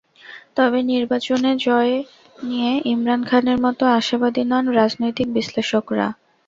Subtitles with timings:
[0.57, 1.93] তবে নির্বাচনে জয়
[2.39, 6.07] নিয়ে ইমরান খানের মতো আশাবাদী নন রাজনৈতিক বিশ্লেষকেরা।